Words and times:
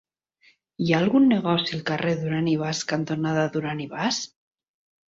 Hi 0.85 0.87
ha 0.95 1.01
algun 1.05 1.27
negoci 1.33 1.75
al 1.79 1.85
carrer 1.91 2.15
Duran 2.25 2.51
i 2.55 2.59
Bas 2.65 2.83
cantonada 2.95 3.47
Duran 3.59 3.87
i 3.89 3.91
Bas? 3.97 4.25